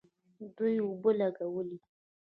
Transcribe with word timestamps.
دوی 0.57 0.75
اوبه 0.85 1.11
لګولې. 1.19 1.77